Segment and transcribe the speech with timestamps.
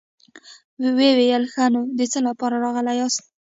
[0.95, 3.21] ويې ويل: ښه نو، د څه له پاره راغلي ياست؟